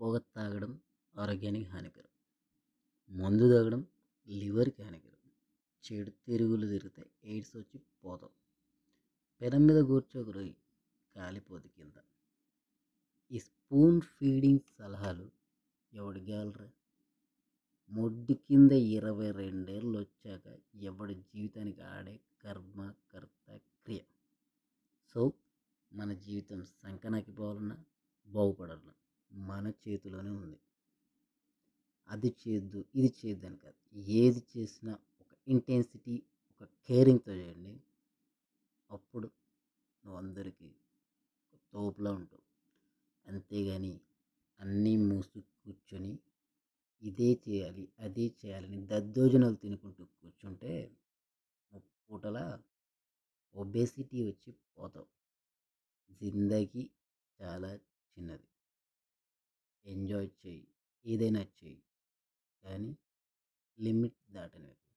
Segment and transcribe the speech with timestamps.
[0.00, 0.80] పొగ తాగడం
[1.18, 2.08] ఆరోగ్యానికి హానికరం.
[3.10, 3.86] మందు తాగడం
[4.28, 5.30] లివర్కి హానికరం.
[5.84, 7.10] చెడు తిరుగులు తిరుగుతాయి.
[7.24, 8.30] ఎయిడ్స్ వచ్చి పోతాం.
[9.40, 10.56] పెన మీద కూర్చోక రోయి
[11.16, 12.00] కాలిపోదు కింద.
[13.32, 15.30] ఈ స్పూన్ ఫీడింగ్ సలహాలు
[15.92, 16.70] ఎవడు గేలరా?
[17.90, 24.00] మొడ్డు కింద ఇరవై రెండేళ్ళు వచ్చాక ఎవడి జీవితానికి ఆడే కర్మ కర్త క్రియ?
[25.14, 25.32] సో
[25.92, 27.76] మన జీవితం సంకనాకి పోవాలన్నా
[28.26, 28.92] బాగుపడాలన్నా.
[29.58, 30.58] మన చేతిలోనే ఉంది.
[32.08, 33.78] అది చేయొద్దు ఇది చేయొద్దు అని కాదు.
[34.18, 36.14] ఏది చేసినా ఒక ఇంటెన్సిటీ
[36.50, 37.72] ఒక కేరింగ్తో చేయండి.
[38.90, 39.28] అప్పుడు
[40.04, 40.68] నువ్వు అందరికీ
[41.72, 42.44] తోపులా ఉంటావు.
[43.26, 43.92] అంతేగాని
[44.60, 46.12] అన్నీ మూసి కూర్చొని
[47.02, 50.72] ఇదే చేయాలి అదే చేయాలని దద్దోజనాలు తినుకుంటూ కూర్చుంటే
[52.10, 52.38] పూటల
[53.54, 55.08] ఒబేసిటీ వచ్చి పోతావు.
[56.20, 56.84] జిందగీ
[57.40, 57.70] చాలా
[58.16, 58.46] చిన్నది.
[59.88, 60.68] ఎంజాయ్ చేయి.
[61.06, 61.82] ఏదైనా చేయి.
[62.64, 62.98] కానీ
[63.78, 64.87] లిమిట్ దాటనివ్వకు.